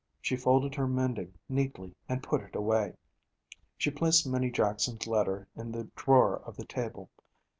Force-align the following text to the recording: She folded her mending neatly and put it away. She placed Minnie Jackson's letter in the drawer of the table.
She 0.19 0.35
folded 0.35 0.73
her 0.73 0.87
mending 0.87 1.35
neatly 1.47 1.93
and 2.09 2.23
put 2.23 2.41
it 2.41 2.55
away. 2.55 2.95
She 3.77 3.91
placed 3.91 4.25
Minnie 4.27 4.49
Jackson's 4.49 5.05
letter 5.05 5.47
in 5.55 5.71
the 5.71 5.89
drawer 5.95 6.39
of 6.41 6.57
the 6.57 6.65
table. 6.65 7.11